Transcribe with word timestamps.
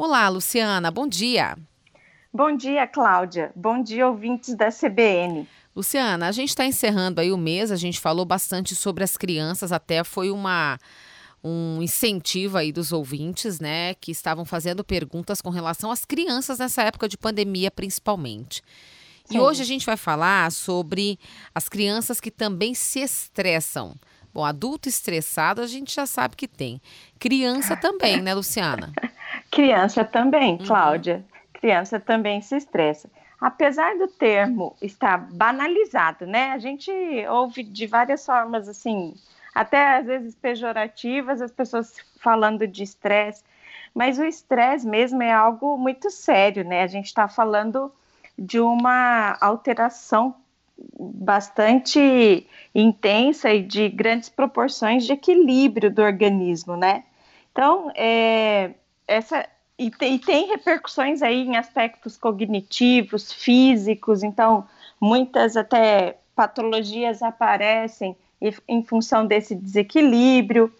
Olá, 0.00 0.28
Luciana, 0.28 0.92
bom 0.92 1.08
dia. 1.08 1.58
Bom 2.32 2.56
dia, 2.56 2.86
Cláudia. 2.86 3.50
Bom 3.56 3.82
dia, 3.82 4.06
ouvintes 4.06 4.54
da 4.54 4.68
CBN. 4.70 5.44
Luciana, 5.74 6.28
a 6.28 6.30
gente 6.30 6.50
está 6.50 6.64
encerrando 6.64 7.20
aí 7.20 7.32
o 7.32 7.36
mês, 7.36 7.72
a 7.72 7.76
gente 7.76 7.98
falou 7.98 8.24
bastante 8.24 8.76
sobre 8.76 9.02
as 9.02 9.16
crianças, 9.16 9.72
até 9.72 10.04
foi 10.04 10.30
uma 10.30 10.78
um 11.42 11.82
incentivo 11.82 12.56
aí 12.58 12.70
dos 12.70 12.92
ouvintes, 12.92 13.58
né, 13.58 13.92
que 13.94 14.12
estavam 14.12 14.44
fazendo 14.44 14.84
perguntas 14.84 15.40
com 15.40 15.50
relação 15.50 15.90
às 15.90 16.04
crianças 16.04 16.60
nessa 16.60 16.84
época 16.84 17.08
de 17.08 17.18
pandemia, 17.18 17.68
principalmente. 17.68 18.62
Sim. 19.24 19.36
E 19.36 19.40
hoje 19.40 19.62
a 19.62 19.66
gente 19.66 19.84
vai 19.84 19.96
falar 19.96 20.52
sobre 20.52 21.18
as 21.52 21.68
crianças 21.68 22.20
que 22.20 22.30
também 22.30 22.72
se 22.72 23.00
estressam. 23.00 23.96
Bom, 24.32 24.44
adulto 24.44 24.88
estressado 24.88 25.60
a 25.60 25.66
gente 25.66 25.94
já 25.94 26.06
sabe 26.06 26.36
que 26.36 26.46
tem. 26.46 26.80
Criança 27.18 27.76
também, 27.76 28.20
né, 28.20 28.34
Luciana? 28.34 28.92
Criança 29.50 30.04
também, 30.04 30.52
uhum. 30.52 30.66
Cláudia. 30.66 31.16
Uhum. 31.16 31.38
Criança 31.54 31.98
também 31.98 32.40
se 32.40 32.56
estressa. 32.56 33.10
Apesar 33.40 33.96
do 33.96 34.08
termo 34.08 34.76
estar 34.82 35.16
banalizado, 35.16 36.26
né? 36.26 36.50
A 36.52 36.58
gente 36.58 36.90
ouve 37.28 37.62
de 37.62 37.86
várias 37.86 38.26
formas, 38.26 38.68
assim, 38.68 39.14
até 39.54 39.96
às 39.96 40.06
vezes 40.06 40.34
pejorativas, 40.34 41.40
as 41.40 41.52
pessoas 41.52 41.94
falando 42.20 42.66
de 42.66 42.82
estresse, 42.82 43.44
mas 43.94 44.18
o 44.18 44.24
estresse 44.24 44.86
mesmo 44.86 45.22
é 45.22 45.32
algo 45.32 45.76
muito 45.76 46.10
sério, 46.10 46.64
né? 46.64 46.82
A 46.82 46.86
gente 46.86 47.06
está 47.06 47.28
falando 47.28 47.92
de 48.38 48.60
uma 48.60 49.36
alteração 49.40 50.34
bastante 50.98 52.46
intensa 52.74 53.52
e 53.52 53.62
de 53.62 53.88
grandes 53.88 54.28
proporções 54.28 55.04
de 55.04 55.12
equilíbrio 55.12 55.90
do 55.90 56.02
organismo, 56.02 56.76
né? 56.76 57.04
Então, 57.52 57.90
é, 57.94 58.70
essa 59.06 59.48
e 59.78 59.90
tem, 59.90 60.16
e 60.16 60.18
tem 60.18 60.48
repercussões 60.48 61.22
aí 61.22 61.42
em 61.42 61.56
aspectos 61.56 62.16
cognitivos, 62.16 63.32
físicos, 63.32 64.24
então 64.24 64.66
muitas 65.00 65.56
até 65.56 66.18
patologias 66.34 67.22
aparecem 67.22 68.16
em 68.66 68.82
função 68.82 69.26
desse 69.26 69.54
desequilíbrio. 69.54 70.72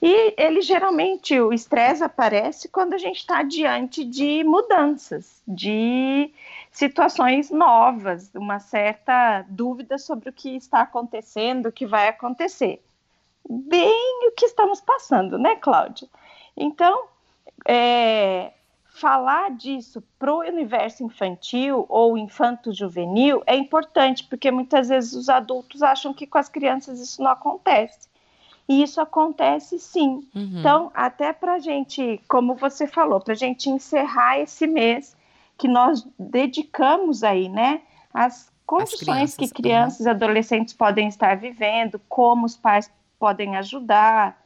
E 0.00 0.34
ele 0.36 0.60
geralmente, 0.62 1.38
o 1.38 1.52
estresse 1.52 2.02
aparece 2.02 2.68
quando 2.68 2.94
a 2.94 2.98
gente 2.98 3.18
está 3.18 3.44
diante 3.44 4.04
de 4.04 4.42
mudanças, 4.42 5.40
de 5.46 6.32
situações 6.72 7.50
novas, 7.50 8.34
uma 8.34 8.58
certa 8.58 9.44
dúvida 9.48 9.98
sobre 9.98 10.30
o 10.30 10.32
que 10.32 10.56
está 10.56 10.80
acontecendo, 10.80 11.66
o 11.66 11.72
que 11.72 11.86
vai 11.86 12.08
acontecer. 12.08 12.82
Bem 13.48 14.28
o 14.28 14.32
que 14.32 14.46
estamos 14.46 14.80
passando, 14.80 15.38
né, 15.38 15.56
Cláudia? 15.56 16.08
Então, 16.56 17.04
é, 17.68 18.52
falar 18.86 19.50
disso 19.50 20.02
para 20.18 20.32
o 20.32 20.38
universo 20.38 21.04
infantil 21.04 21.84
ou 21.88 22.16
infanto-juvenil 22.16 23.42
é 23.46 23.54
importante, 23.54 24.24
porque 24.24 24.50
muitas 24.50 24.88
vezes 24.88 25.12
os 25.12 25.28
adultos 25.28 25.82
acham 25.82 26.14
que 26.14 26.26
com 26.26 26.38
as 26.38 26.48
crianças 26.48 26.98
isso 26.98 27.22
não 27.22 27.30
acontece. 27.30 28.08
E 28.66 28.82
isso 28.82 29.00
acontece 29.00 29.78
sim. 29.78 30.26
Uhum. 30.34 30.58
Então, 30.58 30.90
até 30.94 31.32
para 31.32 31.54
a 31.54 31.58
gente, 31.58 32.20
como 32.28 32.54
você 32.54 32.86
falou, 32.86 33.20
para 33.20 33.34
a 33.34 33.36
gente 33.36 33.68
encerrar 33.68 34.38
esse 34.38 34.66
mês 34.66 35.16
que 35.62 35.68
nós 35.68 36.04
dedicamos 36.18 37.22
aí, 37.22 37.48
né, 37.48 37.82
as 38.12 38.52
condições 38.66 39.36
que 39.36 39.48
crianças 39.48 40.06
e 40.06 40.08
adolescentes 40.08 40.74
podem 40.74 41.06
estar 41.06 41.36
vivendo, 41.36 42.00
como 42.08 42.44
os 42.44 42.56
pais 42.56 42.90
podem 43.16 43.56
ajudar, 43.56 44.36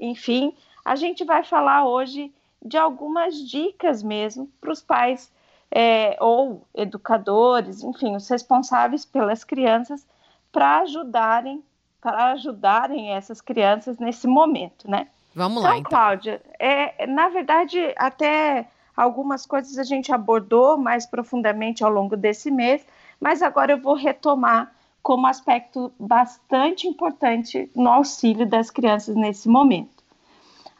enfim, 0.00 0.56
a 0.82 0.96
gente 0.96 1.26
vai 1.26 1.44
falar 1.44 1.84
hoje 1.84 2.32
de 2.64 2.78
algumas 2.78 3.36
dicas 3.36 4.02
mesmo 4.02 4.48
para 4.58 4.72
os 4.72 4.80
pais 4.80 5.30
é, 5.70 6.16
ou 6.18 6.66
educadores, 6.74 7.82
enfim, 7.82 8.16
os 8.16 8.26
responsáveis 8.26 9.04
pelas 9.04 9.44
crianças 9.44 10.06
para 10.50 10.78
ajudarem 10.78 11.62
para 12.00 12.32
ajudarem 12.32 13.10
essas 13.10 13.42
crianças 13.42 13.98
nesse 13.98 14.26
momento, 14.26 14.90
né? 14.90 15.06
Vamos 15.34 15.58
então, 15.58 15.70
lá, 15.70 15.76
então. 15.76 15.90
Cláudia, 15.90 16.42
é, 16.58 17.06
na 17.06 17.28
verdade, 17.28 17.78
até 17.96 18.66
algumas 18.96 19.46
coisas 19.46 19.78
a 19.78 19.84
gente 19.84 20.12
abordou 20.12 20.76
mais 20.76 21.06
profundamente 21.06 21.82
ao 21.84 21.90
longo 21.90 22.16
desse 22.16 22.50
mês, 22.50 22.86
mas 23.20 23.42
agora 23.42 23.72
eu 23.72 23.80
vou 23.80 23.94
retomar 23.94 24.72
como 25.02 25.26
aspecto 25.26 25.92
bastante 25.98 26.86
importante 26.86 27.70
no 27.74 27.88
auxílio 27.88 28.46
das 28.46 28.70
crianças 28.70 29.16
nesse 29.16 29.48
momento 29.48 30.02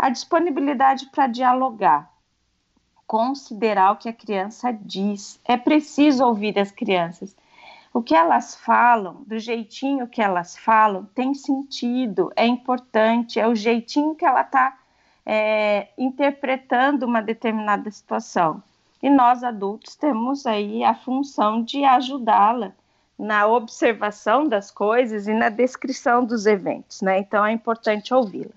a 0.03 0.09
disponibilidade 0.09 1.07
para 1.07 1.29
dialogar, 1.29 2.11
considerar 3.07 3.93
o 3.93 3.97
que 3.97 4.09
a 4.09 4.13
criança 4.13 4.73
diz. 4.73 5.39
É 5.45 5.57
preciso 5.57 6.25
ouvir 6.25 6.59
as 6.59 6.73
crianças. 6.73 7.37
O 7.95 8.03
que 8.03 8.13
elas 8.13 8.57
falam, 8.57 9.23
do 9.25 9.39
jeitinho 9.39 10.09
que 10.09 10.21
elas 10.21 10.57
falam, 10.59 11.05
tem 11.15 11.35
sentido, 11.35 12.33
é 12.35 12.45
importante, 12.45 13.39
é 13.39 13.47
o 13.47 13.55
jeitinho 13.55 14.17
que 14.17 14.25
ela 14.25 14.41
está 14.41 14.77
é, 15.25 15.89
interpretando 15.97 17.05
uma 17.05 17.23
determinada 17.23 17.91
situação. 17.91 18.63
E 19.03 19.11
nós 19.11 19.43
adultos 19.43 19.97
temos 19.97 20.47
aí 20.47 20.85
a 20.85 20.95
função 20.95 21.63
de 21.63 21.85
ajudá-la 21.85 22.73
na 23.19 23.47
observação 23.47 24.49
das 24.49 24.71
coisas 24.71 25.27
e 25.27 25.35
na 25.35 25.49
descrição 25.49 26.25
dos 26.25 26.47
eventos, 26.47 27.03
né? 27.03 27.19
Então 27.19 27.45
é 27.45 27.53
importante 27.53 28.15
ouvi-la. 28.15 28.55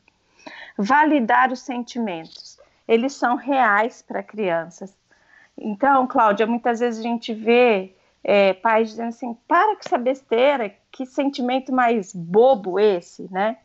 Validar 0.78 1.52
os 1.52 1.60
sentimentos. 1.60 2.60
Eles 2.88 3.14
são 3.14 3.36
reais 3.36 4.02
para 4.02 4.22
crianças. 4.22 4.96
Então, 5.58 6.06
Cláudia, 6.06 6.46
muitas 6.46 6.80
vezes 6.80 7.00
a 7.00 7.04
gente 7.04 7.34
vê 7.34 7.96
é, 8.24 8.54
pais 8.54 8.90
dizendo 8.90 9.10
assim: 9.10 9.34
para 9.48 9.76
com 9.76 9.82
essa 9.86 9.98
besteira, 9.98 10.76
que 10.92 11.06
sentimento 11.06 11.72
mais 11.74 12.14
bobo 12.14 12.80
esse, 12.80 13.32
né? 13.32 13.58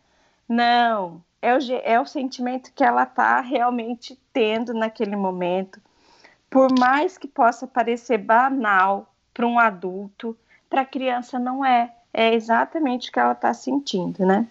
Não, 0.48 1.22
é 1.42 1.54
o, 1.54 1.58
é 1.82 2.00
o 2.00 2.06
sentimento 2.06 2.72
que 2.74 2.84
ela 2.84 3.04
está 3.04 3.40
realmente 3.40 4.18
tendo 4.32 4.74
naquele 4.74 5.16
momento. 5.16 5.80
Por 6.48 6.68
mais 6.78 7.16
que 7.16 7.28
possa 7.28 7.66
parecer 7.66 8.18
banal 8.18 9.12
para 9.32 9.46
um 9.46 9.58
adulto, 9.58 10.36
para 10.68 10.82
a 10.82 10.86
criança 10.86 11.38
não 11.38 11.64
é. 11.64 11.92
É 12.12 12.34
exatamente 12.34 13.08
o 13.08 13.12
que 13.12 13.20
ela 13.20 13.32
está 13.32 13.54
sentindo, 13.54 14.26
né? 14.26 14.46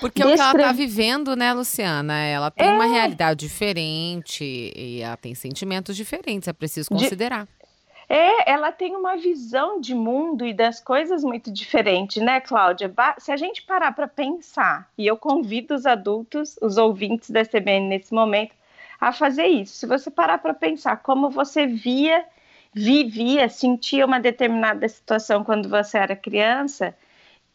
Porque 0.00 0.22
Descre... 0.22 0.32
o 0.32 0.34
que 0.34 0.40
ela 0.40 0.52
está 0.52 0.72
vivendo, 0.72 1.36
né, 1.36 1.52
Luciana? 1.52 2.18
Ela 2.18 2.50
tem 2.50 2.66
é... 2.66 2.72
uma 2.72 2.86
realidade 2.86 3.46
diferente 3.46 4.72
e 4.74 5.00
ela 5.00 5.16
tem 5.16 5.34
sentimentos 5.34 5.96
diferentes, 5.96 6.48
é 6.48 6.52
preciso 6.52 6.88
considerar. 6.88 7.44
De... 7.44 7.59
É, 8.12 8.50
ela 8.50 8.72
tem 8.72 8.96
uma 8.96 9.16
visão 9.16 9.80
de 9.80 9.94
mundo 9.94 10.44
e 10.44 10.52
das 10.52 10.80
coisas 10.80 11.22
muito 11.22 11.48
diferente, 11.52 12.20
né, 12.20 12.40
Cláudia? 12.40 12.92
Se 13.18 13.30
a 13.30 13.36
gente 13.36 13.62
parar 13.62 13.92
para 13.92 14.08
pensar, 14.08 14.90
e 14.98 15.06
eu 15.06 15.16
convido 15.16 15.76
os 15.76 15.86
adultos, 15.86 16.58
os 16.60 16.76
ouvintes 16.76 17.30
da 17.30 17.44
CBN 17.44 17.86
nesse 17.86 18.12
momento, 18.12 18.52
a 19.00 19.12
fazer 19.12 19.46
isso. 19.46 19.76
Se 19.76 19.86
você 19.86 20.10
parar 20.10 20.38
para 20.38 20.52
pensar 20.52 20.96
como 20.96 21.30
você 21.30 21.68
via, 21.68 22.24
vivia, 22.74 23.48
sentia 23.48 24.04
uma 24.04 24.18
determinada 24.18 24.88
situação 24.88 25.44
quando 25.44 25.68
você 25.68 25.96
era 25.96 26.16
criança, 26.16 26.92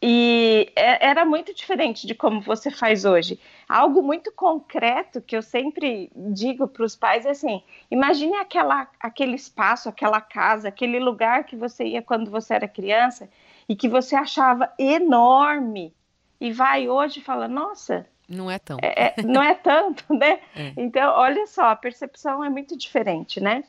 e 0.00 0.70
é, 0.76 1.06
era 1.08 1.24
muito 1.24 1.54
diferente 1.54 2.06
de 2.06 2.14
como 2.14 2.40
você 2.40 2.70
faz 2.70 3.04
hoje. 3.04 3.40
Algo 3.68 4.02
muito 4.02 4.30
concreto 4.30 5.22
que 5.22 5.36
eu 5.36 5.42
sempre 5.42 6.10
digo 6.14 6.68
para 6.68 6.84
os 6.84 6.94
pais 6.94 7.24
é 7.24 7.30
assim: 7.30 7.62
imagine 7.90 8.36
aquela, 8.36 8.88
aquele 9.00 9.34
espaço, 9.34 9.88
aquela 9.88 10.20
casa, 10.20 10.68
aquele 10.68 10.98
lugar 10.98 11.44
que 11.44 11.56
você 11.56 11.84
ia 11.84 12.02
quando 12.02 12.30
você 12.30 12.54
era 12.54 12.68
criança 12.68 13.28
e 13.68 13.74
que 13.74 13.88
você 13.88 14.14
achava 14.14 14.70
enorme. 14.78 15.94
E 16.38 16.52
vai 16.52 16.88
hoje 16.88 17.20
e 17.20 17.24
fala: 17.24 17.48
nossa. 17.48 18.06
Não 18.28 18.50
é 18.50 18.58
tão. 18.58 18.76
É, 18.82 19.14
é, 19.16 19.22
não 19.22 19.42
é 19.42 19.54
tanto, 19.54 20.04
né? 20.12 20.40
É. 20.54 20.72
Então, 20.76 21.14
olha 21.14 21.46
só, 21.46 21.70
a 21.70 21.76
percepção 21.76 22.44
é 22.44 22.50
muito 22.50 22.76
diferente, 22.76 23.40
né? 23.40 23.64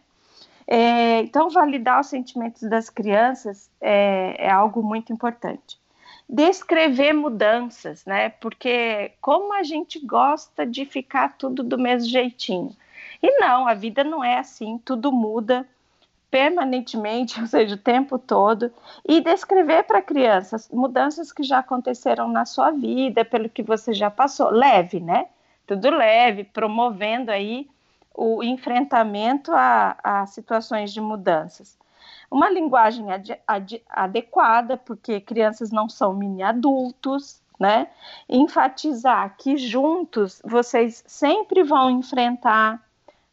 É, 0.67 1.21
então, 1.21 1.49
validar 1.49 2.01
os 2.01 2.07
sentimentos 2.07 2.63
das 2.63 2.89
crianças 2.89 3.71
é, 3.79 4.35
é 4.37 4.51
algo 4.51 4.83
muito 4.83 5.13
importante 5.13 5.79
descrever 6.29 7.13
mudanças, 7.13 8.05
né? 8.05 8.29
Porque 8.29 9.13
como 9.21 9.53
a 9.53 9.63
gente 9.63 9.99
gosta 10.05 10.65
de 10.65 10.85
ficar 10.85 11.37
tudo 11.37 11.63
do 11.63 11.77
mesmo 11.77 12.09
jeitinho. 12.09 12.75
E 13.21 13.39
não, 13.39 13.67
a 13.67 13.73
vida 13.73 14.03
não 14.03 14.23
é 14.23 14.37
assim, 14.37 14.77
tudo 14.83 15.11
muda 15.11 15.67
permanentemente, 16.29 17.39
ou 17.41 17.47
seja, 17.47 17.75
o 17.75 17.79
tempo 17.79 18.19
todo, 18.19 18.71
e 19.07 19.21
descrever 19.21 19.83
para 19.83 20.01
crianças 20.01 20.69
mudanças 20.71 21.31
que 21.31 21.43
já 21.43 21.59
aconteceram 21.59 22.27
na 22.27 22.45
sua 22.45 22.71
vida, 22.71 23.23
pelo 23.23 23.49
que 23.49 23.63
você 23.63 23.93
já 23.93 24.11
passou, 24.11 24.49
leve, 24.49 24.99
né? 24.99 25.27
Tudo 25.65 25.89
leve, 25.89 26.43
promovendo 26.43 27.31
aí 27.31 27.67
o 28.13 28.43
enfrentamento 28.43 29.51
a, 29.53 29.95
a 30.03 30.25
situações 30.25 30.91
de 30.91 30.99
mudanças 30.99 31.77
uma 32.29 32.49
linguagem 32.49 33.11
ad, 33.11 33.39
ad, 33.47 33.83
adequada, 33.89 34.77
porque 34.77 35.19
crianças 35.19 35.71
não 35.71 35.87
são 35.89 36.13
mini 36.13 36.43
adultos, 36.43 37.41
né? 37.59 37.87
Enfatizar 38.29 39.35
que 39.37 39.57
juntos 39.57 40.41
vocês 40.43 41.03
sempre 41.07 41.63
vão 41.63 41.89
enfrentar 41.89 42.81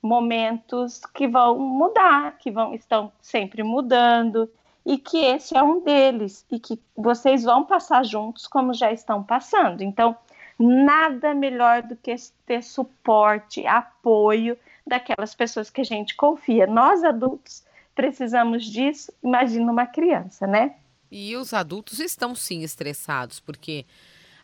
momentos 0.03 1.01
que 1.15 1.27
vão 1.27 1.59
mudar, 1.59 2.37
que 2.39 2.51
vão 2.51 2.75
estão 2.75 3.11
sempre 3.21 3.63
mudando 3.63 4.51
e 4.85 4.99
que 4.99 5.19
esse 5.19 5.57
é 5.57 5.63
um 5.63 5.81
deles 5.81 6.45
e 6.51 6.59
que 6.59 6.79
vocês 6.95 7.43
vão 7.43 7.65
passar 7.65 8.05
juntos 8.05 8.47
como 8.47 8.75
já 8.75 8.93
estão 8.93 9.23
passando. 9.23 9.83
Então, 9.83 10.15
nada 10.59 11.35
melhor 11.35 11.83
do 11.83 11.97
que 11.97 12.15
ter 12.45 12.63
suporte, 12.63 13.67
apoio 13.67 14.59
daquelas 14.87 15.35
pessoas 15.35 15.71
que 15.71 15.81
a 15.81 15.85
gente 15.85 16.15
confia. 16.15 16.67
Nós 16.67 17.03
adultos 17.03 17.65
precisamos 17.95 18.65
disso, 18.65 19.13
imagina 19.23 19.71
uma 19.71 19.87
criança, 19.87 20.47
né? 20.47 20.75
E 21.11 21.37
os 21.37 21.55
adultos 21.55 22.01
estão 22.01 22.35
sim 22.35 22.63
estressados, 22.63 23.41
porque 23.41 23.87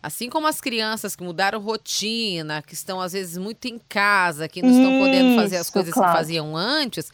assim 0.03 0.31
como 0.31 0.47
as 0.47 0.61
crianças 0.61 1.17
que 1.17 1.23
mudaram 1.23 1.61
rotina, 1.61 2.63
que 2.63 2.75
estão 2.75 3.01
às 3.01 3.13
vezes 3.13 3.37
muito 3.37 3.67
em 3.67 3.79
casa, 3.79 4.49
que 4.49 4.63
não 4.63 4.71
estão 4.71 4.99
podendo 4.99 5.35
fazer 5.35 5.57
as 5.57 5.69
coisas 5.69 5.93
claro. 5.93 6.13
que 6.13 6.19
faziam 6.19 6.57
antes, 6.57 7.13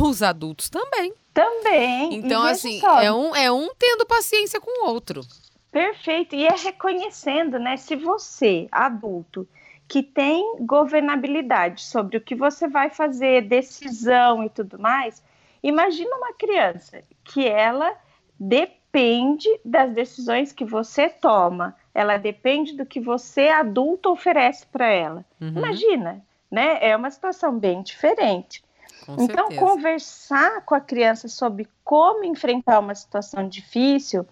os 0.00 0.22
adultos 0.22 0.68
também. 0.68 1.12
Também. 1.32 2.14
Então, 2.14 2.42
assim, 2.42 2.80
é 3.00 3.10
um, 3.10 3.34
é 3.34 3.50
um 3.50 3.70
tendo 3.78 4.04
paciência 4.04 4.60
com 4.60 4.84
o 4.84 4.90
outro. 4.90 5.22
Perfeito. 5.70 6.34
E 6.34 6.46
é 6.46 6.54
reconhecendo, 6.54 7.58
né? 7.58 7.78
Se 7.78 7.96
você, 7.96 8.68
adulto, 8.70 9.48
que 9.88 10.02
tem 10.02 10.56
governabilidade 10.60 11.82
sobre 11.82 12.18
o 12.18 12.20
que 12.20 12.34
você 12.34 12.68
vai 12.68 12.90
fazer, 12.90 13.48
decisão 13.48 14.44
e 14.44 14.50
tudo 14.50 14.78
mais, 14.78 15.22
imagina 15.62 16.16
uma 16.16 16.32
criança 16.32 17.02
que 17.24 17.46
ela 17.46 17.94
depende 18.38 19.48
das 19.64 19.92
decisões 19.92 20.52
que 20.52 20.64
você 20.64 21.08
toma, 21.08 21.76
ela 21.94 22.16
depende 22.16 22.76
do 22.76 22.84
que 22.84 23.00
você, 23.00 23.48
adulto, 23.48 24.10
oferece 24.10 24.66
para 24.66 24.86
ela. 24.86 25.24
Uhum. 25.40 25.48
Imagina, 25.48 26.24
né? 26.50 26.78
É 26.80 26.96
uma 26.96 27.10
situação 27.10 27.58
bem 27.58 27.82
diferente. 27.82 28.62
Com 29.06 29.14
então, 29.14 29.48
certeza. 29.48 29.60
conversar 29.60 30.64
com 30.64 30.74
a 30.74 30.80
criança 30.80 31.28
sobre 31.28 31.68
como 31.84 32.24
enfrentar 32.24 32.78
uma 32.78 32.94
situação 32.94 33.48
difícil, 33.48 34.26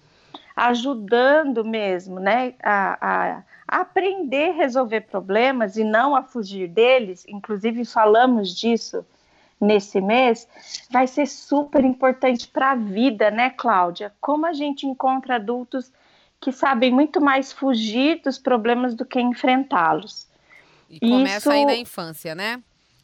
ajudando 0.55 1.65
mesmo, 1.65 2.21
né, 2.21 2.55
a, 2.63 2.99
a, 3.01 3.43
a 3.67 3.81
aprender 3.81 4.51
a 4.51 4.55
resolver 4.55 5.03
problemas 5.03 5.77
e 5.77 5.85
não 5.85 6.15
a 6.15 6.23
fugir 6.23 6.69
deles, 6.69 7.25
inclusive 7.27 7.85
falamos 7.85 8.55
disso 8.55 9.05
nesse 9.61 10.01
mês, 10.01 10.49
vai 10.91 11.07
ser 11.07 11.27
super 11.27 11.85
importante 11.85 12.49
para 12.49 12.73
a 12.73 12.75
vida, 12.75 13.31
né, 13.31 13.51
Cláudia? 13.51 14.13
Como 14.21 14.47
a 14.47 14.53
gente 14.53 14.87
encontra 14.87 15.37
adultos 15.37 15.93
que 16.41 16.51
sabem 16.51 16.91
muito 16.91 17.21
mais 17.21 17.53
fugir 17.53 18.23
dos 18.23 18.39
problemas 18.39 18.95
do 18.95 19.05
que 19.05 19.21
enfrentá-los. 19.21 20.27
E 20.89 20.99
começa 20.99 21.37
isso, 21.37 21.51
aí 21.51 21.67
na 21.67 21.77
infância, 21.77 22.35
né? 22.35 22.61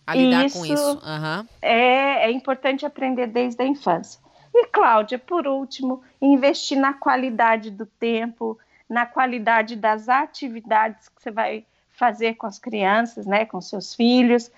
A 0.07 0.15
lidar 0.15 0.47
isso 0.47 0.59
com 0.59 0.67
isso. 0.67 0.93
Uhum. 0.93 1.47
É, 1.61 2.27
é 2.27 2.31
importante 2.31 2.87
aprender 2.87 3.27
desde 3.27 3.63
a 3.63 3.67
infância. 3.67 4.21
E, 4.55 4.69
Cláudia, 4.69 5.19
por 5.19 5.47
último, 5.47 6.03
investir 6.21 6.79
na 6.79 6.95
qualidade 6.95 7.71
do 7.71 7.85
tempo, 7.85 8.59
na 8.89 9.05
qualidade 9.05 9.77
das 9.77 10.09
atividades 10.09 11.09
que 11.09 11.23
você 11.23 11.31
vai 11.31 11.65
fazer 11.93 12.35
com 12.35 12.47
as 12.47 12.59
crianças, 12.59 13.27
né, 13.27 13.45
com 13.45 13.61
seus 13.61 13.95
filhos. 13.95 14.51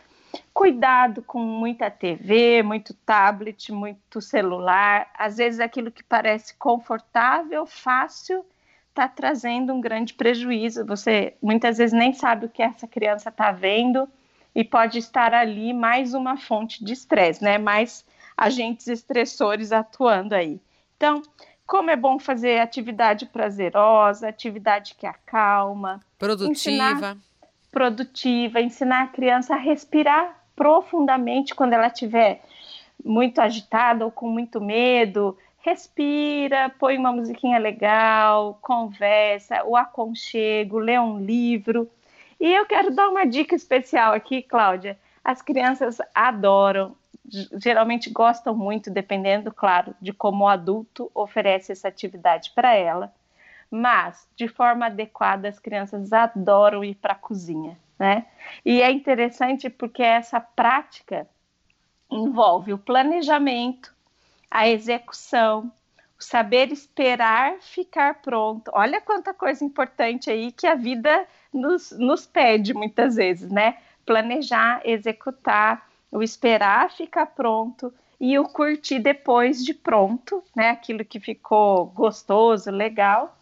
Cuidado 0.52 1.22
com 1.22 1.38
muita 1.38 1.90
TV, 1.90 2.62
muito 2.62 2.92
tablet, 2.92 3.72
muito 3.72 4.20
celular. 4.20 5.10
Às 5.16 5.36
vezes 5.36 5.60
aquilo 5.60 5.90
que 5.90 6.02
parece 6.02 6.54
confortável, 6.54 7.64
fácil, 7.64 8.44
está 8.88 9.06
trazendo 9.06 9.72
um 9.72 9.80
grande 9.80 10.14
prejuízo. 10.14 10.84
Você 10.84 11.34
muitas 11.40 11.78
vezes 11.78 11.92
nem 11.92 12.12
sabe 12.12 12.46
o 12.46 12.48
que 12.48 12.62
essa 12.62 12.86
criança 12.86 13.28
está 13.28 13.52
vendo 13.52 14.08
e 14.54 14.64
pode 14.64 14.98
estar 14.98 15.32
ali 15.32 15.72
mais 15.72 16.14
uma 16.14 16.36
fonte 16.36 16.84
de 16.84 16.92
estresse, 16.92 17.42
né? 17.42 17.58
Mais 17.58 18.04
agentes 18.36 18.88
estressores 18.88 19.70
atuando 19.70 20.34
aí. 20.34 20.60
Então, 20.96 21.22
como 21.64 21.90
é 21.90 21.96
bom 21.96 22.18
fazer 22.18 22.58
atividade 22.58 23.26
prazerosa, 23.26 24.28
atividade 24.28 24.94
que 24.96 25.06
acalma, 25.06 26.00
produtiva, 26.18 26.50
ensinar, 26.50 27.16
produtiva, 27.70 28.60
ensinar 28.60 29.02
a 29.02 29.06
criança 29.08 29.54
a 29.54 29.58
respirar 29.58 30.44
profundamente 30.56 31.54
quando 31.54 31.72
ela 31.72 31.86
estiver 31.86 32.42
muito 33.04 33.40
agitada 33.40 34.04
ou 34.04 34.10
com 34.10 34.28
muito 34.28 34.60
medo. 34.60 35.36
Respira, 35.60 36.70
põe 36.78 36.96
uma 36.96 37.12
musiquinha 37.12 37.58
legal, 37.58 38.58
conversa, 38.62 39.64
o 39.64 39.76
aconchego, 39.76 40.78
lê 40.78 40.98
um 40.98 41.18
livro. 41.18 41.88
E 42.40 42.52
eu 42.52 42.66
quero 42.66 42.94
dar 42.94 43.08
uma 43.08 43.24
dica 43.24 43.54
especial 43.54 44.12
aqui, 44.12 44.42
Cláudia. 44.42 44.98
As 45.22 45.42
crianças 45.42 45.98
adoram 46.14 46.96
geralmente 47.62 48.10
gostam 48.10 48.56
muito, 48.56 48.90
dependendo, 48.90 49.52
claro, 49.52 49.94
de 50.00 50.12
como 50.12 50.44
o 50.44 50.48
adulto 50.48 51.10
oferece 51.14 51.72
essa 51.72 51.88
atividade 51.88 52.52
para 52.54 52.74
ela. 52.74 53.12
Mas, 53.70 54.26
de 54.34 54.48
forma 54.48 54.86
adequada, 54.86 55.48
as 55.48 55.58
crianças 55.58 56.12
adoram 56.12 56.82
ir 56.82 56.94
para 56.94 57.12
a 57.12 57.16
cozinha, 57.16 57.78
né? 57.98 58.26
E 58.64 58.80
é 58.80 58.90
interessante 58.90 59.68
porque 59.68 60.02
essa 60.02 60.40
prática 60.40 61.28
envolve 62.10 62.72
o 62.72 62.78
planejamento, 62.78 63.94
a 64.50 64.66
execução, 64.68 65.70
o 66.18 66.24
saber 66.24 66.72
esperar 66.72 67.58
ficar 67.60 68.22
pronto. 68.22 68.70
Olha 68.74 69.00
quanta 69.00 69.34
coisa 69.34 69.64
importante 69.64 70.30
aí 70.30 70.50
que 70.50 70.66
a 70.66 70.74
vida 70.74 71.26
nos, 71.52 71.92
nos 71.92 72.26
pede 72.26 72.72
muitas 72.72 73.16
vezes, 73.16 73.50
né? 73.50 73.78
Planejar, 74.06 74.80
executar, 74.84 75.86
o 76.10 76.22
esperar 76.22 76.90
ficar 76.90 77.26
pronto 77.26 77.92
e 78.18 78.38
o 78.38 78.44
curtir 78.44 78.98
depois 78.98 79.62
de 79.64 79.74
pronto, 79.74 80.42
né? 80.56 80.70
Aquilo 80.70 81.04
que 81.04 81.20
ficou 81.20 81.86
gostoso, 81.86 82.70
legal, 82.70 83.37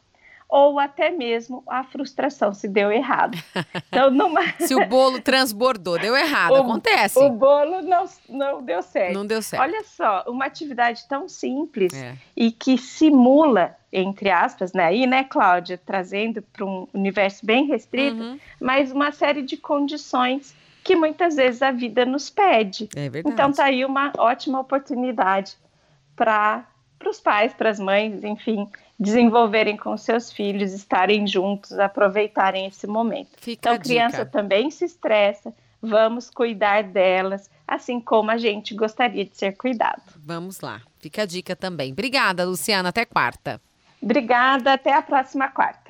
ou 0.49 0.79
até 0.79 1.11
mesmo 1.11 1.63
a 1.67 1.83
frustração 1.85 2.55
se 2.55 2.69
deu 2.69 2.91
errado. 2.91 3.37
Então, 3.89 4.11
numa... 4.11 4.43
se 4.59 4.75
o 4.75 4.87
bolo 4.87 5.21
transbordou, 5.23 5.99
deu 5.99 6.15
errado, 6.15 6.53
o, 6.53 6.57
acontece. 6.57 7.19
O 7.19 7.31
bolo 7.31 7.81
não, 7.81 8.05
não 8.29 8.63
deu 8.63 8.83
certo. 8.83 9.15
Não 9.15 9.27
deu 9.27 9.41
certo. 9.41 9.63
Olha 9.63 9.83
só, 9.85 10.25
uma 10.27 10.45
atividade 10.45 11.07
tão 11.09 11.29
simples 11.29 11.95
é. 11.95 12.15
e 12.37 12.51
que 12.51 12.77
simula, 12.77 13.75
entre 13.91 14.29
aspas, 14.29 14.73
né? 14.75 14.85
Aí, 14.85 15.07
né, 15.07 15.25
Cláudia, 15.25 15.79
trazendo 15.79 16.43
para 16.43 16.65
um 16.65 16.87
universo 16.93 17.47
bem 17.47 17.65
restrito, 17.67 18.23
uhum. 18.23 18.39
mas 18.61 18.93
uma 18.93 19.13
série 19.13 19.41
de 19.41 19.57
condições 19.57 20.55
que 20.87 20.95
muitas 20.95 21.37
vezes 21.37 21.63
a 21.63 21.73
vida 21.73 22.05
nos 22.05 22.29
pede. 22.29 22.89
É 22.95 23.09
verdade. 23.09 23.35
Então 23.35 23.53
tá 23.53 23.65
aí 23.65 23.85
uma 23.85 24.13
ótima 24.19 24.61
oportunidade 24.61 25.57
para 26.15 26.67
os 27.05 27.19
pais, 27.19 27.53
para 27.55 27.71
as 27.71 27.81
mães, 27.81 28.23
enfim, 28.23 28.69
desenvolverem 28.99 29.77
com 29.77 29.97
seus 29.97 30.33
filhos, 30.33 30.73
estarem 30.73 31.27
juntos, 31.27 31.79
aproveitarem 31.79 32.67
esse 32.67 32.87
momento. 32.87 33.31
Fica 33.39 33.71
então, 33.71 33.73
a 33.75 33.79
criança 33.79 34.25
também 34.25 34.71
se 34.71 34.85
estressa, 34.85 35.53
vamos 35.81 36.31
cuidar 36.31 36.83
delas, 36.83 37.51
assim 37.67 38.01
como 38.01 38.31
a 38.31 38.39
gente 38.39 38.75
gostaria 38.75 39.25
de 39.25 39.37
ser 39.37 39.57
cuidado. 39.57 40.03
Vamos 40.17 40.61
lá, 40.61 40.81
fica 40.99 41.23
a 41.23 41.27
dica 41.27 41.55
também. 41.55 41.93
Obrigada, 41.93 42.45
Luciana, 42.45 42.89
até 42.89 43.05
quarta. 43.05 43.61
Obrigada, 44.01 44.73
até 44.73 44.95
a 44.95 45.03
próxima 45.03 45.49
quarta. 45.49 45.86